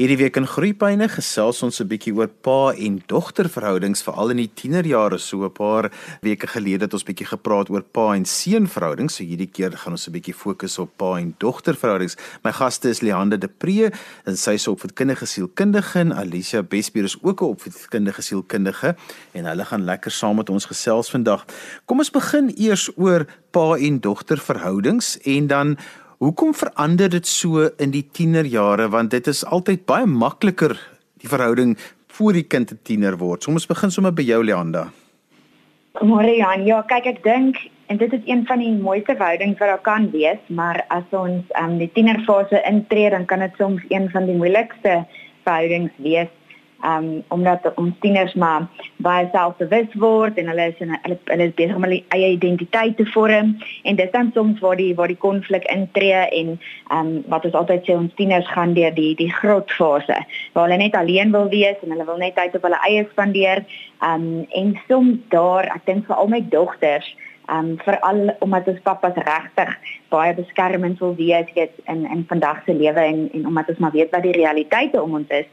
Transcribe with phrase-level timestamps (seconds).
[0.00, 4.38] Hierdie week in Groepyne gesels ons 'n bietjie oor pa en dogter verhoudings veral in
[4.38, 5.18] die tienerjare.
[5.18, 5.92] So 'n paar
[6.22, 9.16] weke gelede het ons bietjie gepraat oor pa en seun verhoudings.
[9.16, 12.16] So hierdie keer gaan ons 'n bietjie fokus op pa en dogter verhoudings.
[12.42, 13.92] My gaste is Leande de Pre
[14.24, 18.96] en sy is opvoedkundige sielkundige en Alicia Besbier is ook 'n opvoedkundige sielkundige
[19.34, 21.44] en hulle gaan lekker saam met ons gesels vandag.
[21.84, 25.76] Kom ons begin eers oor pa en dogter verhoudings en dan
[26.20, 30.74] Hoekom verander dit so in die tienerjare want dit is altyd baie makliker
[31.22, 31.70] die verhouding
[32.12, 33.42] voor die kind 'n tiener word.
[33.42, 34.92] So ons begin sommer by jou Leanda.
[36.02, 37.56] Môre Jan, ja, kyk ek dink
[37.88, 41.44] en dit is een van die mooiste verhoudings wat daar kan wees, maar as ons
[41.56, 45.06] um, die tienerfase intree, dan kan dit soms een van die moeilikste
[45.44, 46.28] verhoudings wees
[46.84, 48.66] um omdat ons tieners maar
[48.96, 52.96] baie selfbewus word en hulle is in hulle hulle is besig om hulle eie identiteit
[52.96, 53.56] te vorm.
[53.82, 56.56] En dit dan soms waar die waar die konflik intree en
[56.96, 60.18] um wat ons altyd sê ons tieners gaan deur die die grotfase
[60.52, 63.64] waar hulle net alleen wil wees en hulle wil net tyd op hulle eie spandeer.
[64.04, 67.08] Um en soms daar ek dink vir al my dogters
[67.50, 69.70] um veral omdat ons pappas regtig
[70.12, 73.96] baie beskermend wil wees weet in in vandag se lewe en en omdat ons maar
[73.96, 75.48] weet wat die realiteite om ons is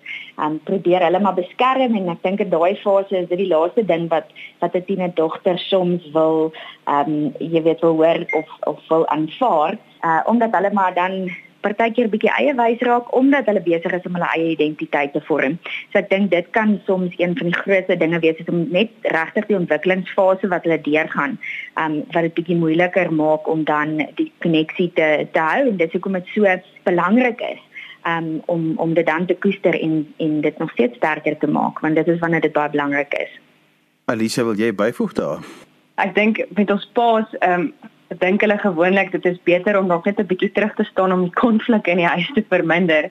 [0.46, 3.86] um probeer hulle maar beskerm en ek dink in daai fase is dit die laaste
[3.86, 4.30] ding wat
[4.62, 6.52] wat 'n tiener dogter soms wil
[6.86, 11.30] um jy weet wil hoor of of wil aanvaar uh omdat hulle maar dan
[11.68, 15.58] partykeer bietjie eie wys raak omdat hulle besig is om hulle eie identiteit te vorm.
[15.92, 18.94] So ek dink dit kan soms een van die grootste dinge wees is om net
[19.16, 21.38] regtig die ontwikkelingsfase wat hulle deurgaan,
[21.84, 25.88] um wat dit bietjie moeiliker maak om dan die koneksie te te hou en dit
[25.88, 26.58] is hoekom dit so
[26.88, 27.62] belangrik is
[28.08, 31.84] um om om dit dan te koester en en dit nog steeds sterker te maak
[31.84, 33.40] want dit is wanneer dit baie belangrik is.
[34.08, 35.46] Alicia, wil jy byvoeg daar?
[36.00, 40.06] Ek dink met ons paas um Ek dink hulle gewoonlik dit is beter om nog
[40.06, 43.10] net 'n bietjie terug te staan om die konflik in die huis te verminder.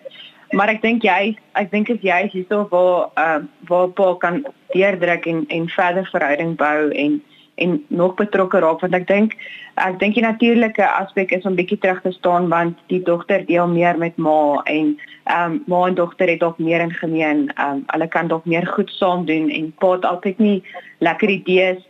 [0.51, 4.45] Maar ek dink jy, ek dink as jy hierso waar ehm uh, waar pa kan
[4.73, 7.23] deurdruk en en verder verhouding bou en
[7.57, 9.35] en nog betrokke raak want ek dink
[9.75, 13.69] ek dink die natuurlike aspek is om bietjie terug te staan want die dogter deel
[13.69, 17.51] meer met ma en ehm um, ma en dogter het ook meer in gemeen.
[17.57, 20.63] Ehm um, hulle kan dalk meer goed saam doen en pa het altyd nie
[20.99, 21.83] lekker idees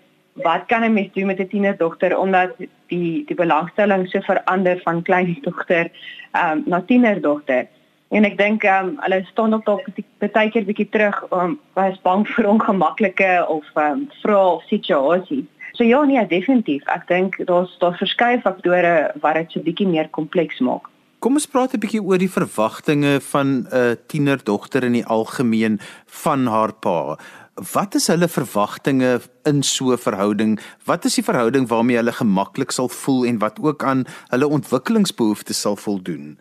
[0.43, 2.51] wat kan 'n mens doen met 'n tienerdogter omdat
[2.87, 5.91] die die belangstelling so verander van klein dogter
[6.33, 7.67] um, na tienerdogter.
[8.09, 9.87] En ek dink um, hulle staan ook dalk
[10.19, 15.45] baie keer bietjie terug om um, baie bang vir ongemaklike of um, vrae of situasies.
[15.73, 16.85] So ja, nee, definitief.
[16.89, 20.89] Ek dink daar's daar verskeie faktore wat dit so bietjie meer kompleks maak.
[21.19, 26.47] Kom ons praat 'n bietjie oor die verwagtinge van 'n tienerdogter in die algemeen van
[26.47, 27.19] haar pa
[27.57, 30.61] wat is hulle verwagtinge in so 'n verhouding?
[30.85, 35.61] Wat is die verhouding waarmee hulle gemaklik sal voel en wat ook aan hulle ontwikkelingsbehoeftes
[35.61, 36.39] sal voldoen?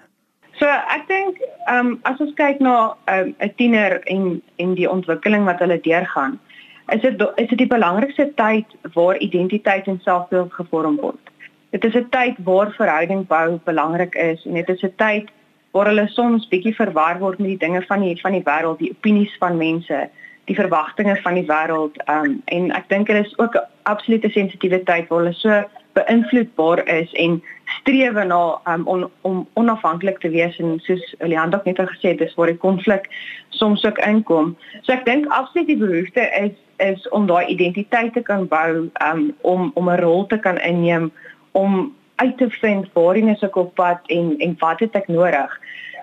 [0.60, 1.38] So ek dink,
[1.68, 5.60] ehm um, as ons kyk na ehm, 'n um, tiener en en die ontwikkeling wat
[5.60, 6.40] hulle deurgaan,
[6.88, 11.32] is dit is dit die belangrikste tyd waar identiteit en selfbeeld gevorm word.
[11.72, 15.30] Dit is 'n tyd waar verhouding bou belangrik is en dit is 'n tyd
[15.72, 18.92] waar hulle soms bietjie verwar word met die dinge van die van die wêreld, die
[18.92, 20.10] opinies van mense
[20.46, 25.08] die verwagtinge van die wêreld um en ek dink dit is ook 'n absolute sensitiwiteit
[25.10, 25.64] waar hulle so
[25.96, 27.44] beïnvloedbaar is en
[27.80, 32.18] streef na um on, om onafhanklik te wees en soos Leandro net al gesê het
[32.18, 33.10] dis waar die konflik
[33.50, 34.56] soms ook inkom.
[34.82, 39.22] So ek dink absoluut die behoefte is is om daai identiteit te kan bou um
[39.42, 41.12] om om 'n rol te kan inneem
[41.52, 45.60] om uit te vind waarheen is ek op pad en en wat het ek nodig.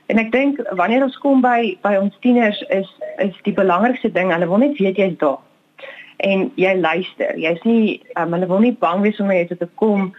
[0.06, 2.90] En ek dink wanneer ons kom by by ons tieners is
[3.22, 5.40] is die belangrikste ding, hulle wil net weet jy's daar.
[6.22, 7.38] En jy luister.
[7.38, 10.12] Jy's nie um, hulle wil nie bang wees om net te kom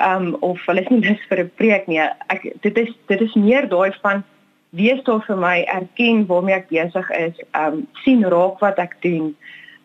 [0.00, 2.00] um of hulle is nie lus vir 'n preek nie.
[2.28, 4.24] Ek dit is dit is meer daai van
[4.70, 9.34] wees daar vir my, erken waarmee ek besig is, um sien raak wat ek doen.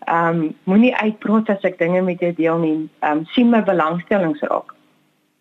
[0.07, 2.89] Um moenie uitpraat as ek dinge met jou deel nie.
[3.01, 4.75] Um sien my belangstellings raak.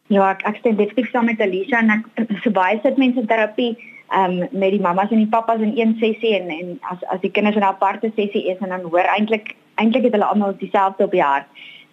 [0.08, 3.76] Ja, ek ek stem definitief saam met Alicia en ek so baie sit mense in
[4.10, 7.20] terapie um met die mammas en die pappas in een sessie en en as as
[7.20, 10.56] die kinders in 'n aparte sessie is en dan hoor eintlik eintlik het hulle almal
[10.56, 11.46] dieselfde op die hart.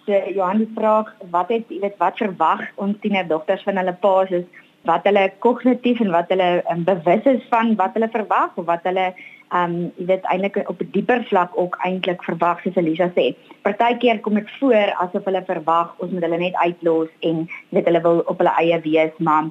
[0.06, 4.30] So Johan die vraag wat het jy weet wat verwag ons tienerdogters van hulle paas
[4.30, 4.46] is
[4.84, 8.84] wat hulle kognitief en wat hulle um, bewus is van wat hulle verwag of wat
[8.84, 9.14] hulle
[9.54, 13.36] um jy weet eintlik op 'n dieper vlak ook eintlik verwag soos Elisa sê.
[13.62, 18.02] Partykeer kom dit voor asof hulle verwag ons moet hulle net uitlos en weet hulle
[18.02, 19.50] wil op hulle eie wees, maar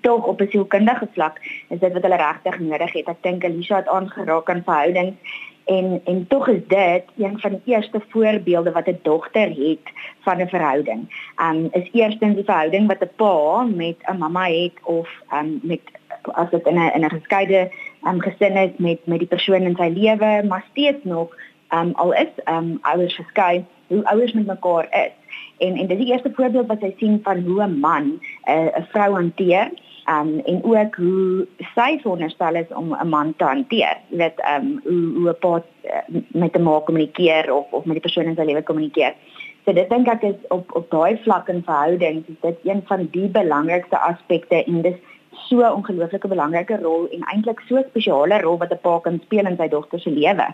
[0.00, 3.08] tog op 'n sielkundige vlak is dit wat hulle regtig nodig het.
[3.08, 5.16] Ek dink Alicia het aangeraak aan verhoudings
[5.64, 9.86] en en tog is dit een van die eerste voorbeelde wat 'n dogter het
[10.20, 11.00] van 'n verhouding.
[11.42, 15.80] Um is eerstens die verhouding wat 'n pa met 'n mamma het of um met
[16.22, 17.70] as dit in 'n in 'n geskeide
[18.06, 21.36] um, gesin is met met die persoon in sy lewe, maar steeds nog
[21.70, 25.12] um, al is um, ouers geskei, hoe ouers met mekaar is.
[25.62, 28.06] En en dis die eerste voorbeeld wat sy sien van hoe 'n man
[28.46, 29.70] 'n uh, vrou hanteer
[30.06, 33.96] um, en ook hoe sy veronderstel is om 'n man te hanteer.
[34.08, 38.06] Weet, um, hoe hoe 'n pa uh, met 'n ma kommunikeer of of met die
[38.08, 39.14] persoon in sy lewe kommunikeer.
[39.64, 43.08] So dit dink ek is op op daai vlak in verhoudings is dit een van
[43.10, 44.98] die belangrikste aspekte en dis
[45.30, 49.20] so 'n ongelooflike belangrike rol en eintlik so 'n spesiale rol wat 'n pa kan
[49.24, 50.46] speel in sy dogter se lewe.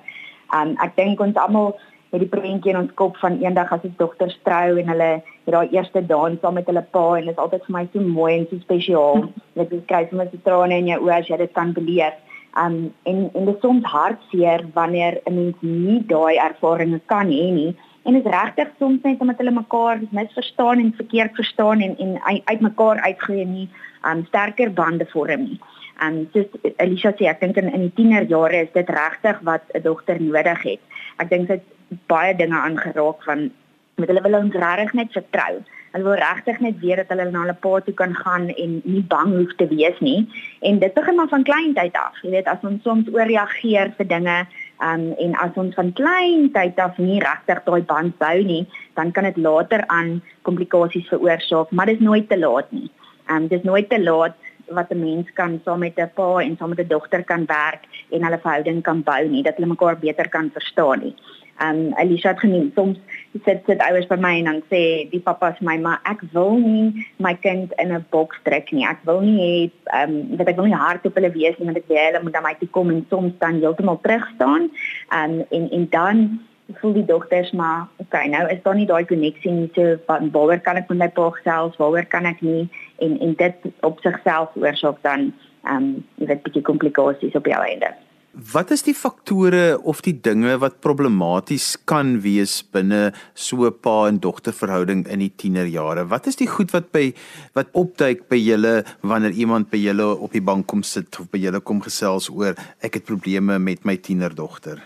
[0.55, 1.79] Um ek dink ons almal
[2.13, 5.11] het die prentjie in ons kop van eendag as ons dogters trou en hulle
[5.49, 8.05] het daai eerste dans saam met hulle pa en dit is altyd vir my so
[8.05, 9.29] mooi en so spesiaal.
[9.61, 12.17] Dit is kry sommer so trane in jou oë as jy dit kan beleef.
[12.63, 12.79] Um
[13.11, 17.77] en en dit is soms hartseer wanneer 'n mens nie daai ervarings kan hê nie
[18.05, 22.21] en dit is regtig soms net omdat hulle mekaar misverstaan en verkeerd verstaan en en
[22.45, 23.69] uit mekaar uitgroei nie
[24.11, 25.61] um sterker bande vorm nie.
[26.01, 26.47] Um soos
[26.79, 30.63] Alicia sê, ek dink in in die tienerjare is dit regtig wat 'n dogter nodig
[30.63, 30.81] het.
[31.19, 31.63] Ek dink dit
[32.07, 33.51] baie dinge aangeraak van
[33.99, 35.59] met hulle wil ons regtig net vertrou.
[35.93, 39.03] Hulle wil regtig net weet dat hulle na hulle pa toe kan gaan en nie
[39.15, 40.21] bang hoef te wees nie.
[40.69, 42.19] En dit begin maar van kleintyd af.
[42.23, 44.37] Jy weet as ons soms ooreageer vir dinge
[44.85, 48.67] um, en as ons van kleintyd af nie regtig daai band bou nie,
[49.01, 52.91] dan kan dit later aan komplikasies veroorsaak, maar dit is nooit te laat nie.
[53.29, 54.37] Ehm um, dis nooit te laat
[54.69, 57.83] wat 'n mens kan saam met 'n pa en saam met 'n dogter kan werk
[58.11, 61.15] en hulle verhouding kan bou nie dat hulle mekaar beter kan verstaan nie.
[61.59, 62.99] Ehm um, Alicia het genoem soms
[63.45, 66.55] sit sit ouers by my en dan sê die pappa vir my maar ek wil
[66.63, 68.87] nie my kind in 'n boks trek nie.
[68.87, 69.55] Ek wil nie hê
[69.99, 72.23] ehm um, dat ek wil nie hard op hulle wees nie want ek weet hulle
[72.23, 74.71] moet dan my toe kom en soms dan heeltemal terug staan.
[75.11, 76.41] Ehm um, en en dan
[76.81, 80.61] voel die dogters maar okay nou is daar nie daai koneksie nie so van waaroor
[80.61, 82.69] kan ek met my pa gesels waaroor kan ek nie
[82.99, 85.33] en en dit op sigself oorsaak dan
[85.65, 87.91] ehm um, jy weet bietjie komplikasies op jou einde.
[88.39, 94.07] Wat is die faktore of die dinge wat problematies kan wees binne so 'n pa
[94.07, 96.07] en dogter verhouding in die tienerjare?
[96.07, 97.15] Wat is die goed wat by
[97.55, 101.39] wat opduik by julle wanneer iemand by julle op die bank kom sit of by
[101.39, 104.79] julle kom gesels oor ek het probleme met my tienerdogter?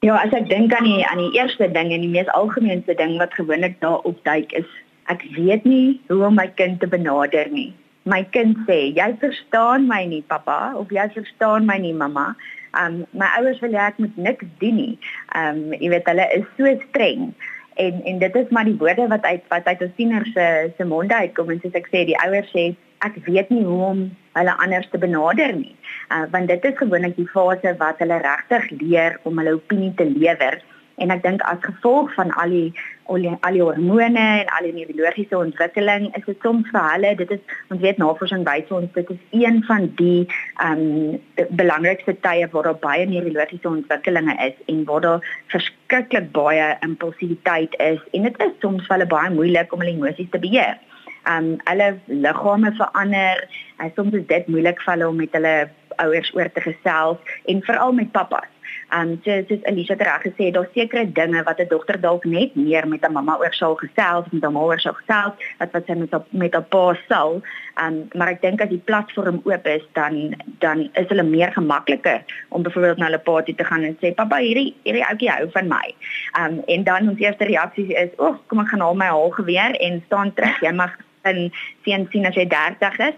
[0.00, 3.18] Ja, as ek dink aan die aan die eerste ding en die mees algemeenste ding
[3.18, 4.68] wat gewoonlik daar opduik is,
[5.12, 7.74] ek weet nie hoe om my kind te benader nie.
[8.04, 12.36] My kind sê, "Jy verstaan my nie, pappa," of "Jy verstaan my nie, mamma."
[12.78, 14.98] Um my ouers wil hê ek moet niks doen nie.
[15.34, 17.34] Um jy weet hulle is so streng
[17.74, 20.84] en en dit is maar die woorde wat uit wat uit ons tieners se se
[20.84, 22.66] monde uitkom en soos ek sê die ouers sê
[23.06, 24.04] ek weet nie hoe om
[24.38, 25.74] hulle anders te benader nie
[26.10, 30.06] uh, want dit is gewoonlik die fase wat hulle regtig leer om hulle opinie te
[30.10, 30.60] lewer
[31.02, 32.68] en ek dink as gevolg van al die
[33.12, 33.20] al
[33.52, 37.42] die, hormone en al die neurologiese ontwikkeling is dit soms vir hulle dit is
[37.74, 40.24] ons weet navorsing wys ons dit is een van die
[40.62, 41.20] ehm um,
[41.60, 48.00] belangrikste tye waar daar baie neurologiese ontwikkelinge is en waar daar verskriklik baie impulsiwiteit is
[48.12, 50.78] en dit is soms vir hulle baie moeilik om hulle emosies te beheer.
[51.24, 53.48] Ehm um, hulle liggame verander.
[53.80, 55.54] Uh, soms is dit moeilik vir hulle om met hulle
[56.02, 58.53] ouers oor te gesels en veral met pappas.
[58.94, 62.86] Um so soos Elise reg gesê, daar's sekere dinge wat 'n dogter dalk net meer
[62.88, 65.94] met 'n mamma oor sal gesels, met 'n ma oor sal gesels, as wat sy
[65.94, 67.42] met op, met 'n pa sal.
[67.84, 72.22] Um maar ek dink as die platform oop is, dan dan is hulle meer gemakliker
[72.48, 75.50] om byvoorbeeld na hulle pa toe te gaan en sê, "Pappa, hierdie hierdie ouetjie hou
[75.50, 75.94] van my."
[76.38, 79.74] Um en dan ons eerste reaksie is, "O, oh, kom ek gaan haal my haalgeweer
[79.80, 80.60] en staan terug.
[80.60, 81.52] Jy mag in
[81.84, 83.14] sien sien as jy 30 is."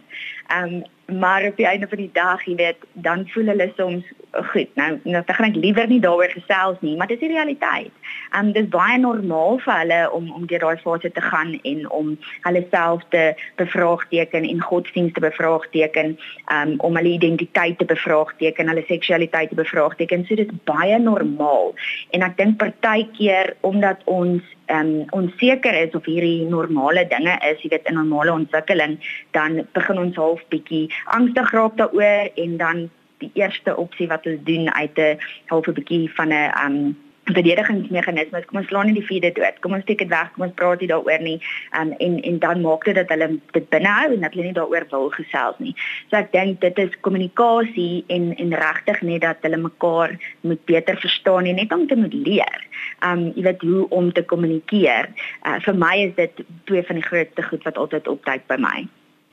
[0.52, 4.68] Um maar op die einde van die dag, jy weet, dan voel hulle soms goed.
[4.74, 7.92] Nou, nou dan gaan ek liewer nie daaroor gesels nie, maar dit is die realiteit.
[8.34, 12.10] Um dis baie normaal vir hulle om om deur daai fase te gaan en om
[12.48, 13.22] hulle self te
[13.62, 16.16] bevraagteken en godsdienst te bevraagteken,
[16.58, 20.26] um om hulle identiteit te bevraagteken, hulle seksualiteit te bevraagteken.
[20.26, 21.74] So dit is baie normaal.
[22.10, 27.70] En ek dink partykeer omdat ons um onseker is of hierdie normale dinge is, jy
[27.70, 28.98] weet in normale ontwikkeling,
[29.30, 32.86] dan begin ons half bietjie angstig raak daaroor en dan
[33.18, 38.42] die eerste opsie wat ons doen uit 'n halfe bietjie van 'n um verdedigingsmeganisme.
[38.46, 39.58] Kom ons laat nie die vierde dood.
[39.64, 40.30] Kom ons steek dit weg.
[40.34, 41.36] Kom ons praat nie daaroor nie.
[41.78, 44.86] Um en en dan maak dit dat hulle dit binnehou en dat hulle nie daaroor
[44.92, 45.74] wil gesels nie.
[46.10, 50.16] So ek dink dit is kommunikasie en en regtig net dat hulle mekaar
[50.46, 52.68] moet beter verstaan en net om te moet leer.
[53.02, 55.10] Um jy weet hoe om te kommunikeer.
[55.46, 58.86] Uh, vir my is dit twee van die grootste goed wat altyd opduik by my.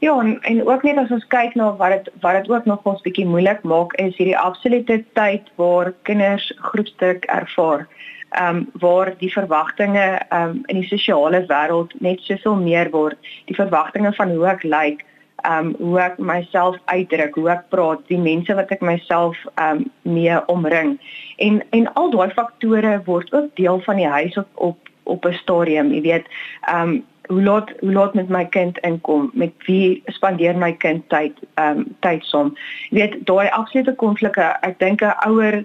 [0.04, 2.88] Ja, en, en ook net as ons kyk na wat dit wat dit ook nog
[2.92, 7.86] ons bietjie moeilik maak is hierdie absolute tyd waar kinders groepsdruk ervaar.
[8.36, 13.32] Ehm um, waar die verwagtinge ehm um, in die sosiale wêreld net soveel meer word.
[13.48, 15.06] Die verwagtinge van hoe ek lyk,
[15.54, 20.36] um hoe ek myself uitdruk, hoe ek praat, die mense wat ek myself um mee
[20.52, 20.98] omring.
[21.48, 25.40] En en al daai faktore word ook deel van die huis op op op 'n
[25.40, 26.28] stadium, jy weet,
[26.76, 31.38] um hoe laat hoe laat met my kind inkom, met wie spandeer my kind tyd,
[31.62, 32.54] um tyd saam.
[32.90, 35.64] Jy weet, daai absolute konflikte, ek dink 'n ouer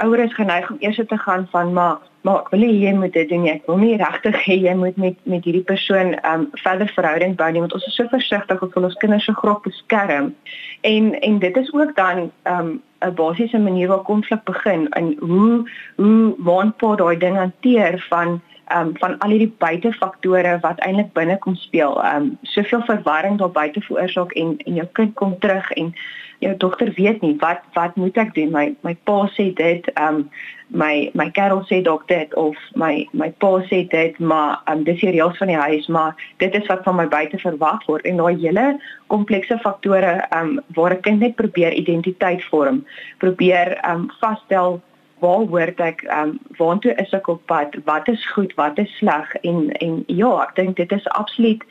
[0.00, 3.12] ouer is geneig om eers te gaan van maar maar ek wil nie jy moet
[3.12, 3.52] dit doen nie.
[3.52, 7.48] Ek wil nie regtig hê jy moet met met hierdie persoon um verder verhouding bou
[7.50, 10.34] nie want ons is so versigtig om ons kinders so groot beskerm.
[10.80, 15.70] En en dit is ook dan um 'n basiese manier waar konflik begin en hoe
[15.96, 18.40] hoe waanpa daai ding hanteer van
[18.76, 21.98] um van al hierdie buitefaktore wat eintlik binne kom speel.
[22.14, 25.94] Um soveel verwarring daar buite veroorsaak en en jou kind kom terug en
[26.40, 28.50] jou dogter weet nie wat wat moet ek doen?
[28.52, 30.24] My my pa sê dit, um
[30.70, 35.00] my my kerel sê dalk dit of my my pa sê dit, maar um dis
[35.02, 38.22] die reëls van die huis, maar dit is wat van my buite verwag word en
[38.22, 38.66] daai hele
[39.12, 42.84] komplekse faktore um waar 'n kind net probeer identiteit vorm,
[43.18, 44.80] probeer um vasstel
[45.20, 48.96] waar hoort ek ehm um, waartoe is ek op pad wat is goed wat is
[48.98, 51.64] sleg en en ja ek dink dit is absoluut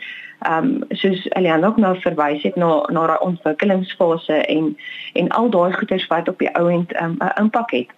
[0.48, 4.76] ehm um, soos Eliane ook nou verwys het na na daai ontwikkelingsfase en
[5.14, 7.98] en al daai goeders wat op die ou end ehm, 'n um, impak het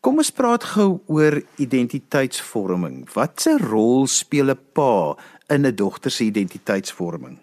[0.00, 3.10] Kom ons praat gou oor identiteitsvorming.
[3.14, 5.16] Wat 'n rol speel 'n pa
[5.48, 7.38] in 'n dogter se identiteitsvorming?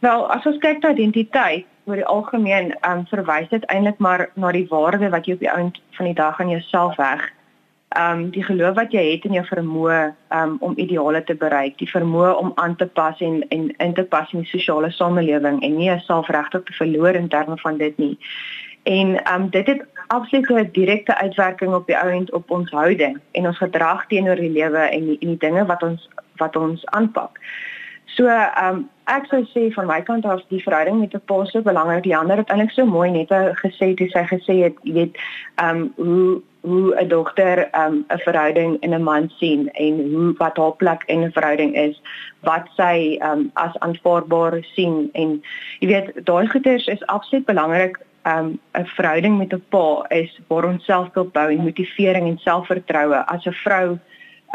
[0.00, 4.50] Wel, as ons kyk na identiteit, oor die algemeen um, verwys dit eintlik maar na
[4.52, 7.24] die waarde wat jy op die ount van die dag aan jouself heg.
[7.96, 10.00] Um die geloof wat jy het in jou vermoë
[10.34, 14.04] um om ideale te bereik, die vermoë om aan te pas en en in te
[14.04, 17.98] pas in die sosiale samelewing en nie jouself regtig te verloor in terme van dit
[18.02, 18.16] nie.
[18.82, 23.46] En um dit het absoluut 'n direkte uitwerking op die ount op ons houding en
[23.46, 27.38] ons gedrag teenoor die lewe en die, en die dinge wat ons wat ons aanpak.
[28.16, 31.60] So um ek sou sê van my kant af die verhouding met 'n pa so
[31.62, 32.02] belangrik.
[32.04, 33.28] Die ander het eintlik so mooi net
[33.62, 35.18] gesê toe sy gesê het, jy weet,
[35.62, 40.56] um hoe hoe 'n dogter um 'n verhouding in 'n man sien en hoe wat
[40.56, 42.00] haar plek in 'n verhouding is,
[42.40, 45.42] wat sy um as aanvaarbaar sien en
[45.80, 47.98] jy weet, daai goeders is absoluut belangrik.
[48.24, 53.24] Um 'n verhouding met 'n pa is waar ons selfbeeld bou en motivering en selfvertroue
[53.26, 53.98] as 'n vrou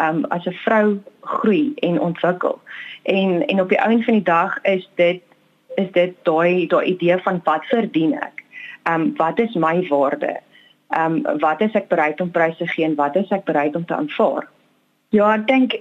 [0.02, 2.60] um as 'n vrou groei en ontwikkel.
[3.04, 5.22] En en op die einde van die dag is dit
[5.76, 8.44] is dit daai daai idee van wat verdien ek?
[8.84, 10.40] Um wat is my waarde?
[10.98, 13.86] Um wat is ek bereid om prys te gee en wat is ek bereid om
[13.86, 14.48] te aanvaar?
[15.10, 15.80] Ja, ek dink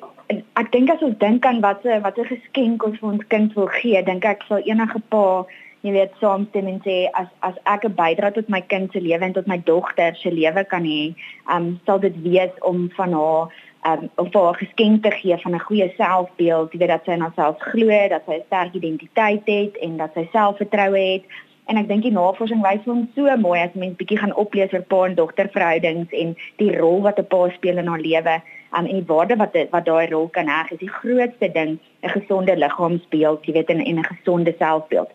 [0.58, 3.54] ek dink as ons dink aan wat 'n wat 'n geskenk ons vir ons kind
[3.54, 5.46] wil gee, dink ek sal enige pa
[5.82, 9.24] jy weet saamstem en sê as as ek 'n bydrae tot my kind se lewe
[9.24, 11.14] en tot my dogter se lewe kan hê,
[11.54, 13.48] um sal dit wees om van haar
[13.87, 17.12] um, om vir haar geskenk te gee van 'n goeie selfbeeld, jy weet dat sy
[17.12, 21.25] in haarself glo, dat sy 'n sterk identiteit het en dat sy selfvertroue het.
[21.66, 24.82] En ek dink die navorsing wys ons so mooi as mens bietjie gaan oplees oor
[24.82, 28.42] pa en dogter verhoudings en die rol wat 'n pa speel in haar lewe
[28.76, 31.78] um, en die waarde wat dit wat daai rol kan hê is die grootste ding
[32.02, 35.10] 'n gesonde liggaamsbeeld jy weet en 'n gesonde selfbeeld.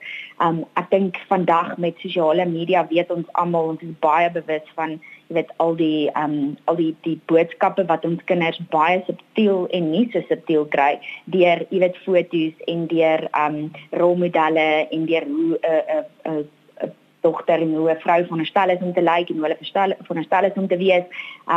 [0.45, 4.99] Um ek dink vandag met sosiale media weet ons almal ons is baie bewus van
[5.27, 9.91] jy weet al die um al die die boodskappe wat ons kinders baie subtiel en
[9.91, 15.57] nie so subtiel kry deur jy weet foto's en deur um rolmodelle en deur hoe
[15.61, 16.45] 'n uh, 'n uh, uh,
[17.25, 20.43] dogter en hoe 'n vrou veronderstel is om te lyk en hoe hulle verstel veronderstel
[20.49, 21.05] is om te wees.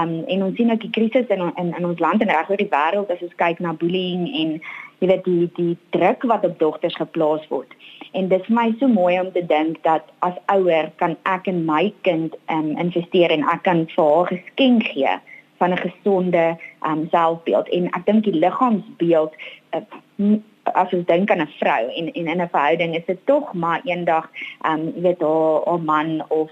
[0.00, 2.62] Um en ons sien ook die krisis in in in ons land en reg oor
[2.64, 4.50] die wêreld as ons kyk na bullying en
[4.98, 7.75] jy weet die die druk wat op dogters geplaas word.
[8.12, 11.64] En dit is my so mooi om te dink dat as ouer kan ek in
[11.64, 15.16] my kind um investeer en ek kan vir haar geskenk gee
[15.58, 16.56] van 'n gesonde
[16.87, 19.32] um selfbeeld en ek dink die liggaamsbeeld
[19.75, 20.38] uh,
[20.75, 23.80] as ons dink aan 'n vrou en en in 'n verhouding is dit tog maar
[23.84, 24.30] eendag
[24.62, 26.50] ehm um, weet haar haar man of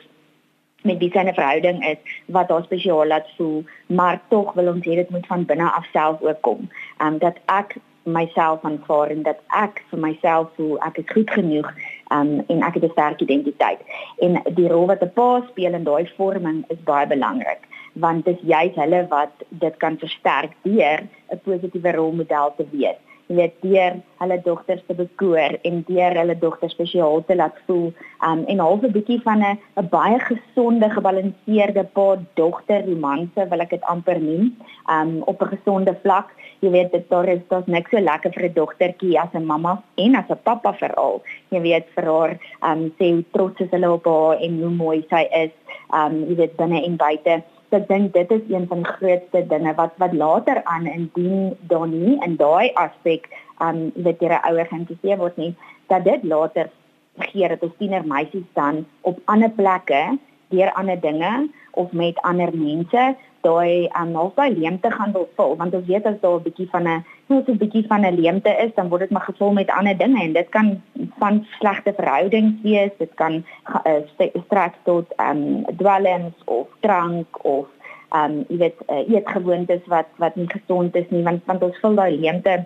[0.82, 4.84] met wie sy 'n verhouding is wat haar spesiaal laat voel, maar tog wil ons
[4.86, 6.68] hê dit moet van binne af self ook kom.
[6.98, 11.30] Ehm um, dat ek myself aanvaar en dat ek vir myself voel ek is goed
[11.30, 11.68] genoeg
[12.14, 13.80] um, en ek het 'n sterk identiteit.
[14.18, 18.36] En die rol wat 'n pa speel in daai vorming is baie belangrik want dit
[18.36, 21.00] is juist hulle wat dit kan versterk deur
[21.32, 26.36] 'n positiewe rolmodel te wees jy weet deur hulle dogters te bekoor en deur hulle
[26.38, 27.92] dogters spesiaal te laat voel.
[28.22, 33.60] Um, en half 'n bietjie van 'n 'n baie gesonde gebalanseerde pa dogter romanse wil
[33.60, 34.54] ek dit amper noem
[34.90, 36.30] um, op 'n gesonde vlak.
[36.60, 39.82] Jy weet dit daar is daar's niks so lekker vir 'n dogtertjie as 'n mamma
[39.96, 42.32] en as 'n pappa veral jy weet vir haar
[42.68, 45.52] um, sê hoe trots is hulle op haar en hoe mooi sy is
[45.94, 47.42] um, jy weet binne en buite
[47.74, 51.90] Ek dink dit is een van die grootste dinge wat wat later aan indien dan
[51.90, 53.26] nie in daai aspek
[53.58, 55.54] aan um, weet jy 'n ouer geïnteresseerd word nie
[55.88, 56.70] dat dit later
[57.18, 60.18] gee dat ons tienermeisies dan op ander plekke
[60.48, 65.56] deur ander dinge of met ander mense daai um, half daai leemte gaan wil vul.
[65.56, 68.52] Want ons weet as daar 'n bietjie van 'n net 'n bietjie van 'n leemte
[68.64, 70.82] is dan word dit maar gevul met ander dinge en dit kan
[71.18, 72.90] van slegte verhoudings wees.
[72.98, 73.44] Dit kan
[73.86, 77.66] uh, strek tot um dwelms of drank of
[78.14, 81.94] um jy weet uh, eetgewoontes wat wat nie gesond is nie want want ons vul
[81.94, 82.64] daai leemte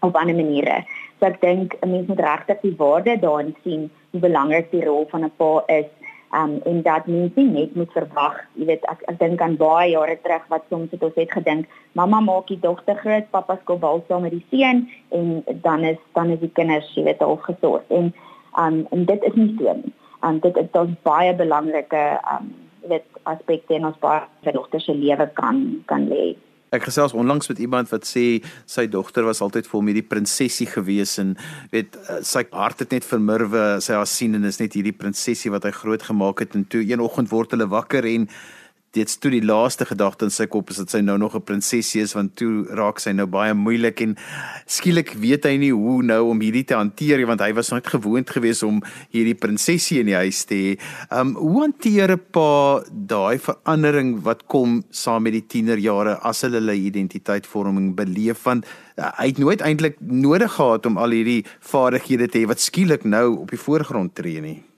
[0.00, 0.84] op ander maniere.
[1.18, 5.06] So ek dink 'n mens moet regtig die waarde daarin sien hoe belangrik die rol
[5.10, 5.90] van 'n pa is
[6.32, 9.90] um en dat mens nie net moet verwag jy weet ek ek dink aan baie
[9.90, 11.66] jare terug wat soms het ons het gedink
[11.98, 15.98] mamma maak die dogter groot pappa skop bal saam met die seun en dan is
[16.14, 18.12] dan is die kinders jy weet al gesorg en
[18.58, 19.92] um en dit is nie so nie.
[20.22, 22.52] Um dit is dan baie belangrike um
[22.90, 26.34] weet aspekte in ons baie dogter se lewe kan kan lê
[26.70, 28.24] Ek gesels onlangs met iemand wat sê
[28.70, 31.34] sy dogter was altyd vir hom hierdie prinsesie gewees en
[31.72, 35.50] weet eh, sy hart het net vermurwe sy haar sien en is net hierdie prinsesie
[35.50, 38.28] wat hy groot gemaak het en toe een oggend word hulle wakker en
[38.96, 42.02] dit's toe die laaste gedagte in sy kop is dat sy nou nog 'n prinsesie
[42.02, 44.16] is want toe raak sy nou baie moeilik en
[44.66, 48.30] skielik weet hy nie hoe nou om hierdie te hanteer want hy was net gewoond
[48.30, 50.78] geweest om hierdie prinsesie in die huis te hê.
[51.10, 56.60] Um hoe hanteer 'n pa daai verandering wat kom saam met die tienerjare as hulle
[56.60, 58.66] hulle identiteitsvorming beleef want
[58.98, 63.04] uh, hy het nooit eintlik nodig gehad om al hierdie vaardighede te hê wat skielik
[63.04, 64.69] nou op die voorgrond tree nie.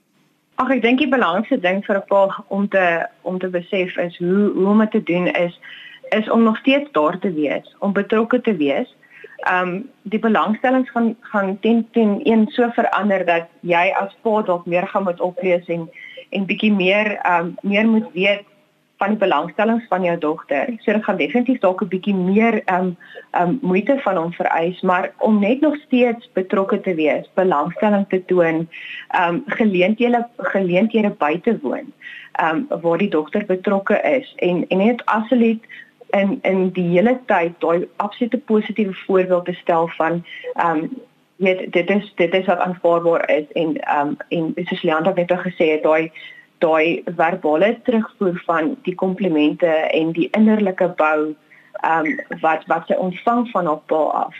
[0.61, 4.17] Ag ek dink die belangrikste ding vir 'n pa om te om te besef is
[4.17, 5.59] hoe hoe om dit te doen is
[6.13, 8.89] is om nog steeds daar te wees, om betrokke te wees.
[9.49, 14.65] Um die belangstellings gaan gaan teen teen een so verander dat jy as pa dalk
[14.65, 15.89] meer gaan moet oplees en
[16.29, 18.45] en bietjie meer um meer moet weet
[19.03, 20.69] van die belangstellings van jou dogter.
[20.79, 22.95] So dit gaan definitief dalk 'n bietjie meer um
[23.41, 28.25] um moeite van hom vereis, maar om net nog steeds betrokke te wees, belangstelling te
[28.25, 28.67] toon,
[29.21, 31.91] um geleenthede geleenthede by te woon,
[32.43, 35.63] um waar die dogter betrokke is en en net absoluut
[36.09, 40.23] in in die hele tyd daai absolute positiewe voorbeeld te stel van
[40.65, 40.89] um
[41.35, 45.71] weet dit is dit is wat aanvaarbaar is en um en soos Leandra net gesê
[45.71, 46.11] het daai
[46.63, 51.33] daai verbale terugvoer van die komplimente en die innerlike bou
[51.83, 54.35] ehm um, wat wat sy ontvang van haar pa af.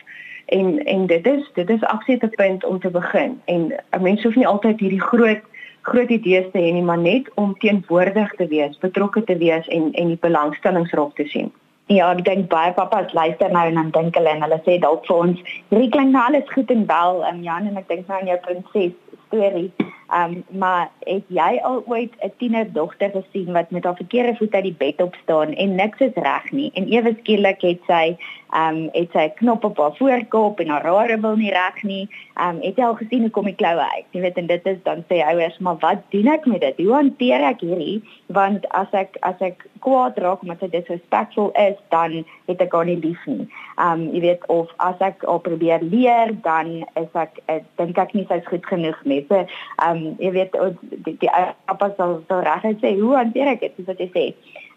[0.45, 3.41] En en dit is dit is absolute punt om te begin.
[3.45, 5.41] En 'n mens hoef nie altyd hierdie groot
[5.81, 9.91] groot idees te hê nie, maar net om teenwoordig te wees, betrokke te wees en
[9.91, 11.51] en die belangstellingsrol te sien.
[11.91, 15.03] Ja, ek dink baie papas luister nou en dan dink hulle en hulle sê dalk
[15.07, 18.19] vir ons, hierdie klink nou alles goed en wel, um, Jan en ek dink nou
[18.19, 18.93] aan jou prinses
[19.28, 19.71] storie.
[20.13, 24.54] Ehm um, maar het jy al ooit 'n tienerdogter gesien wat met haar verkeerde voet
[24.54, 28.17] uit die bed op staan en niks is reg nie en ewe skielik het sy
[28.54, 32.10] ehm um, het sy knop op haar voorkop en haar hare wil nie reg nie.
[32.34, 34.06] Ehm um, het jy al gesien hoe kom die kloue uit?
[34.12, 36.78] Jy weet en dit is dan sê ouers, maar wat doen ek met dit?
[36.78, 38.04] Hoe hanteer ek hierdie?
[38.28, 42.86] Want as ek as ek kwaad raak omdat sy disrespectful is, dan het ek haar
[42.86, 43.47] nie lief nie.
[43.78, 47.97] Ehm um, jy weet of as ek al probeer leer, dan is ek uh, dink
[47.97, 49.26] ek nie sy's goed genoeg nie.
[49.30, 50.58] So ehm um, jy weet
[51.06, 51.32] die die
[51.66, 53.78] pappa sal so reg sê hoe hanteer ek dit?
[53.78, 54.26] Dis wat jy sê.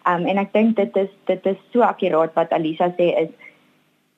[0.06, 3.30] Ehm um, en ek dink dit is dit is so akkuraat wat Alisa sê is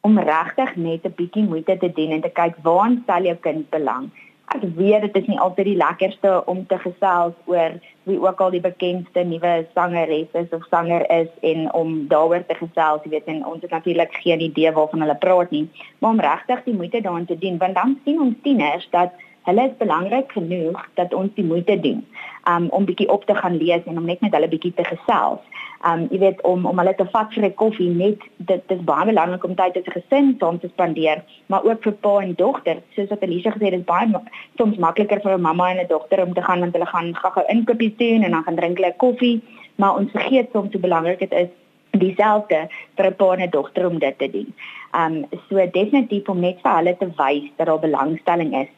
[0.01, 3.71] om regtig net 'n bietjie moeite te doen en te kyk waar stel jou kind
[3.71, 4.11] belang.
[4.49, 7.75] Ek weet dit is nie altyd die lekkerste om te gesels oor
[8.09, 12.57] wie ook al die bekendste nuwe sangeres is of sanger is en om daaroor te
[12.57, 15.69] gesels, jy weet en ons het natuurlik geen idee waarvan hulle praat nie,
[15.99, 19.13] maar om regtig die moeite daarin te doen want dan sien ons tieners dat
[19.49, 22.05] hulle is belangrik genoeg dat ons die moeite doen
[22.51, 25.45] um, om bietjie op te gaan lees en om net met hulle bietjie te gesels.
[25.87, 29.07] Um jy weet om om hulle te vat vir 'n koffie net dit dis baie
[29.07, 32.83] belangrik om tyd met die gesin saam te spandeer, maar ook vir pa en dogter.
[32.97, 34.23] Soos wat Elise gesê het, dit is baie
[34.59, 37.45] soms makliker vir 'n mamma en 'n dogter om te gaan want hulle gaan gou-gou
[37.49, 39.41] inkopies doen en dan gaan drink hulle koffie,
[39.77, 41.49] maar ons vergeet soms hoe belangrik dit is
[41.91, 44.55] dieselfde vir 'n pa en 'n dogter om dit te doen.
[44.95, 48.69] Um so definitief om net vir hulle te wys dat daar belangstelling is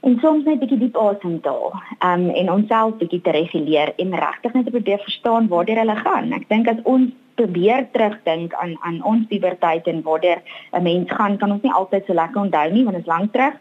[0.00, 1.72] en soms net 'n bietjie diep asem te haal.
[2.10, 6.32] Um en onsself bietjie te reguleer en regtig net probeer verstaan waartoe hulle gaan.
[6.32, 10.36] Ek dink as ons probeer terugdink aan aan ons puberteit en waartoe
[10.72, 13.32] 'n mens gaan, kan ons nie altyd so lekker onthou nie want dit is lank
[13.32, 13.54] terug.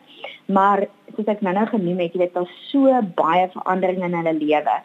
[0.46, 4.76] Maar soos ek nou-nou genoem het, jy weet daar's so baie veranderinge in hulle lewe.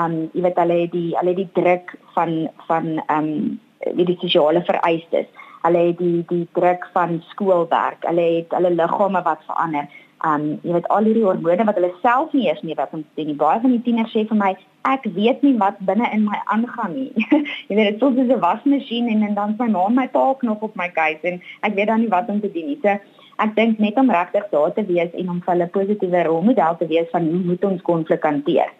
[0.00, 3.60] Um jy weet hulle het die hulle het die druk van van um
[3.94, 5.26] die sosiale vereistes.
[5.62, 8.04] Hulle het die die druk van skoolwerk.
[8.06, 9.88] Hulle het hulle liggame wat verander
[10.24, 13.28] um jy weet al hierdie hormone wat hulle self nie eens nie wat ons sien
[13.30, 13.36] nie.
[13.40, 14.52] Baie van die tieners sê vir my
[14.88, 17.26] ek weet nie wat binne in my aangaan nie.
[17.68, 20.62] Jy weet dit voel soos 'n wasmasjien en, en dan my ma my pa knop
[20.62, 22.78] op my kuit en ek weet dan nie wat om te doen nie.
[22.82, 22.96] So
[23.44, 26.86] ek dink net om regtig daar te wees en om vir hulle positiewe rolmodel te
[26.86, 28.72] wees van hoe moet ons konflik hanteer.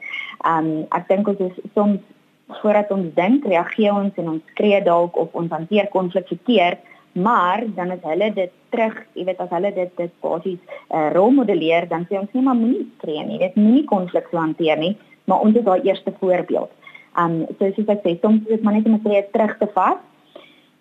[0.46, 2.00] Um ek dink ons is soms
[2.60, 6.80] voordat ons dink, reageer ons en ons skree dalk of ons hanteer konflik verkeerd,
[7.14, 10.58] maar dan as hulle dit terug, jy weet as hulle dit dit basies
[10.90, 14.80] uh, rolmodelleer, dan sê ons nie maar moenie skree nie, dit moenie konflik so hanteer
[14.80, 14.96] nie,
[15.30, 16.70] maar ons is daai eerste voorbeeld.
[17.14, 19.68] Um so soos ek sê, soms is dit maar net om 'n skree terug te
[19.74, 20.00] vat.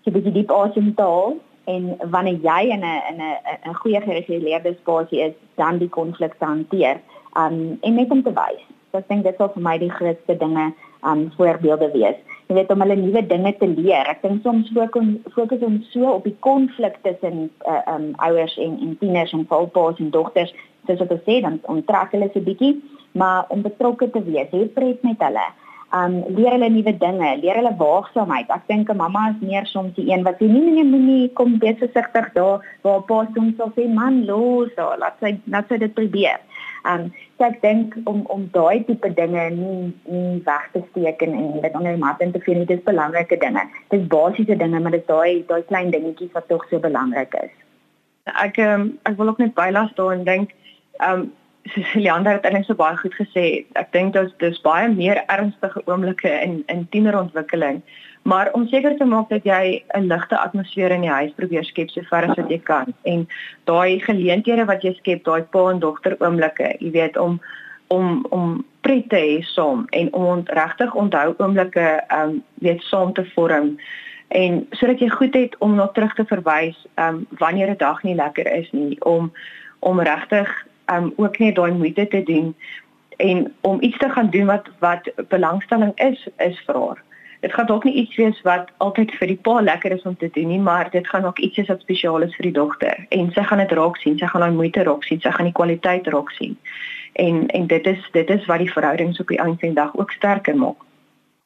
[0.04, 4.76] Jy moet diep asem haal en wanneer jy in 'n in 'n 'n goeie gereguleerde
[4.82, 6.98] spasie is, dan die konflik hanteer.
[7.38, 8.64] Um en net om te wys.
[8.92, 10.74] So ek dink dit sal vir my die grootste dinge
[11.06, 12.20] um voorbeelde wees.
[12.48, 14.10] Jy weet om hulle nuwe dinge te leer.
[14.12, 14.70] Ek dink soms
[15.36, 20.00] fokus ons so op die konflik tussen uh, um ouers en en tieners en paas
[20.00, 20.54] en dogters,
[20.88, 22.76] soos wat ons sê, dan onttrek hulle so bietjie,
[23.12, 25.48] maar om betrokke te wees, hê pret met hulle
[25.94, 28.50] um leer hulle nuwe dinge, leer hulle waagsaamheid.
[28.50, 31.60] Ek dink 'n mamma is meer soms die een wat sê nee nee moenie kom
[31.60, 35.78] wees versigtig daar waar pa soms sal sê man los, daar, laat sy laat sy
[35.78, 36.40] dit probeer.
[36.92, 41.36] Um so ek dink om om daai tipe dinge nie nie weg te steek en
[41.42, 43.64] en dit onder mat in te vind, dit is belangrike dinge.
[43.90, 47.38] Dit is basiese dinge, maar dit is daai daai klein dingetjies wat tog so belangrik
[47.44, 47.54] is.
[48.34, 50.52] Ek um, ek wil ook net bylas daar en dink
[51.00, 51.32] um
[51.64, 53.44] Ceciliander het eintlik so baie goed gesê.
[53.80, 57.80] Ek dink dit is baie meer ernstige oomblikke in in tienerontwikkeling.
[58.24, 61.90] Maar om seker te maak dat jy 'n ligte atmosfeer in die huis probeer skep
[61.90, 63.28] so ver as wat jy kan en
[63.64, 67.42] daai geleenthede wat jy skep, daai pa en dogter oomblikke, jy weet om
[67.88, 73.26] om om pret te hê saam en om regtig onthou oomblikke um weet saam te
[73.36, 73.78] vorm
[74.28, 78.16] en sodat jy goed het om na terug te verwys um wanneer 'n dag nie
[78.16, 79.32] lekker is nie om
[79.80, 82.56] om regtig um ook net daai moeite te doen
[83.18, 87.02] en om iets te gaan doen wat wat belangstelling is is vir haar.
[87.44, 90.30] Dit gaan dalk nie iets wees wat altyd vir die pa lekker is om te
[90.32, 93.34] doen nie, maar dit gaan ook iets wees wat spesiaal is vir die dogter en
[93.36, 96.08] sy gaan dit raak sien, sy gaan daai moeite raak sien, sy gaan die kwaliteit
[96.16, 96.56] raak sien.
[97.20, 99.92] En en dit is dit is wat die verhoudings op die einde van die dag
[100.00, 100.88] ook sterker maak.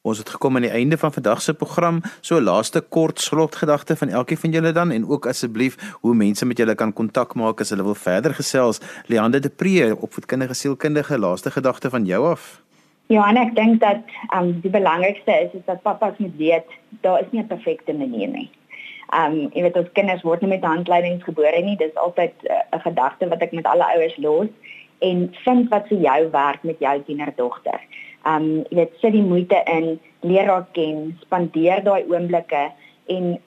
[0.05, 2.03] Ons het gekom aan die einde van vandag se program.
[2.21, 6.57] So laaste kort slotgedagte van elkeen van julle dan en ook asseblief hoe mense met
[6.57, 8.79] julle kan kontak maak as hulle wil verder gesels.
[9.10, 12.66] Leande de Pre, opvoedkundige sielkundige, laaste gedagte van jou af.
[13.07, 14.03] Ja, en ek dink dat
[14.35, 16.67] um die belangrikste is is dat pappas moet weet
[17.01, 18.49] daar is nie 'n perfekte manier nie.
[19.15, 21.77] Um jy weet ons kinders word nie met handleidings gebore nie.
[21.77, 24.47] Dis altyd uh, 'n gedagte wat ek met alle ouers los
[24.99, 27.79] en vind wat vir jou werk met jou tienerdogter
[28.25, 32.63] um jy weet sit die moeite in leer haar ken spandeer daai oomblikke
[33.13, 33.37] en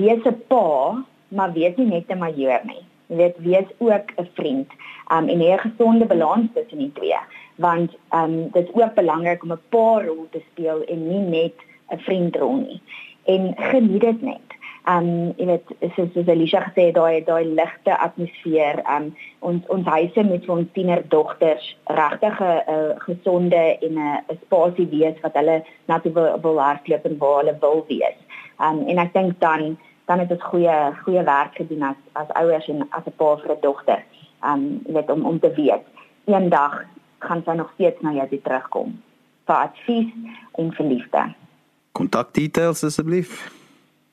[0.00, 4.28] wees 'n pa maar wees nie net 'n majoor nie jy weet wees ook 'n
[4.34, 4.68] vriend
[5.10, 7.20] um en hê 'n gesonde balans tussen die twee
[7.58, 11.56] want um dit is ook belangrik om 'n pa rol te speel en nie net
[11.90, 12.80] 'n vriendrol nie
[13.24, 14.48] en geniet dit net
[14.88, 19.10] um jy weet soos soos Alicia gesê het daai daai ligte atmosfeer um
[19.50, 21.66] ons ons huise met ons tiener dogters
[22.00, 27.38] regtig 'n uh, gesonde en 'n spasie wees wat hulle natuurlik wil hardloop en waar
[27.40, 28.18] hulle wil wees.
[28.60, 32.68] Um en ek dink dan dan het dit goeie goeie werk gedoen as as ouers
[32.68, 34.02] en as 'n pa vir 'n dogter.
[34.44, 35.84] Um jy weet om om te weet
[36.24, 36.84] eendag
[37.18, 38.96] gaan sy nog steeds na jou terugkom
[39.48, 40.10] vir advies
[40.60, 41.22] en vir liefde.
[41.92, 43.48] Kontak details asseblief.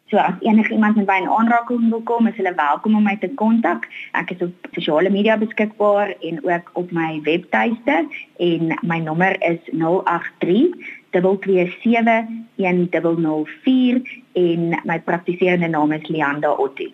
[0.10, 3.15] So as enige iemand met my in aanraking wil kom, is hulle welkom om my
[3.18, 3.88] te kontak.
[4.13, 7.96] Ek is op sosiale media beskikbaar en ook op my webtuiste
[8.38, 10.78] en my nommer is 083
[11.15, 12.30] 227
[12.62, 14.02] 1004
[14.34, 16.94] en my praktiserende naam is Leanda Otti.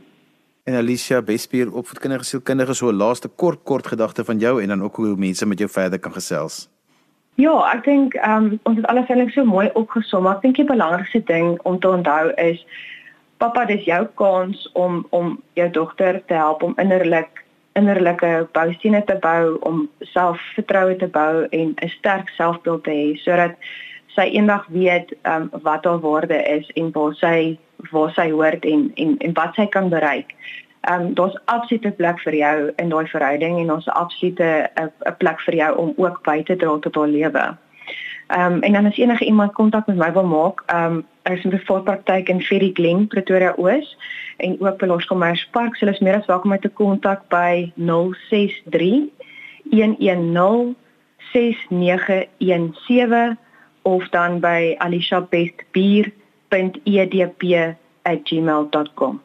[0.63, 4.83] En Alicia Bespier opvoedkundige sielkundige so 'n laaste kort kort gedagte van jou en dan
[4.83, 6.69] ook hoe mense met jou verder kan gesels.
[7.35, 10.27] Ja, ek dink ehm um, ons het alles eintlik so mooi opgesom.
[10.27, 12.65] Ek dink die belangrikste ding om te onthou is
[13.37, 19.15] pappa dis jou kans om om jou dogter te help om innerlik innerlike boustene te
[19.15, 23.55] bou om selfvertroue te bou en 'n sterk selfbeeld te hê sodat
[24.15, 27.57] sy eendag weet um, wat haar waarde is en waar sy
[27.91, 30.35] waar sy hoort en en en wat sy kan bereik.
[30.81, 35.39] Ehm um, daar's absolute plek vir jou in daai verhouding en ons absolute 'n plek
[35.39, 37.57] vir jou om ook by te dra tot haar lewe.
[38.27, 41.37] Ehm um, en dan as enige iemand kontak met my wil maak, ehm um, ek
[41.37, 43.97] is in die voorpraktyk in Ferry Glen, Pretoria Oos
[44.37, 45.79] en ook by Loskomers Park.
[45.79, 49.09] Hulle is meer as welkom om my te kontak by 063
[49.71, 50.75] 110
[51.31, 53.37] 6917
[53.81, 54.75] of dan by
[56.51, 59.21] aliciabestbier.edp@gmail.com.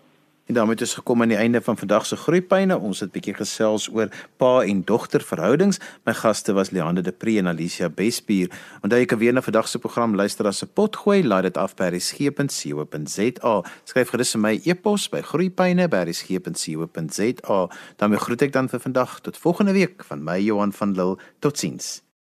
[0.46, 2.78] En daarmee ons gekom aan die einde van vandag se groeipyne.
[2.78, 5.78] Ons het 'n bietjie gesels oor pa en dogter verhoudings.
[6.04, 8.50] My gaste was Leander de Pre en Alicia Bespier.
[8.80, 11.24] Onthou jy kan weer na vandag se program luister as 'n potgooi.
[11.24, 13.62] Laai dit af by resgep.co.za.
[13.84, 17.68] Skryf gerus vir my e-pos by groeipyne@resgep.co.za.
[17.96, 21.18] daarmee groet ek dan vir vandag tot volgende week van my Johan van Lille.
[21.38, 22.05] Totsiens.